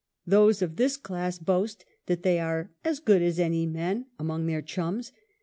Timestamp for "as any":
3.21-3.67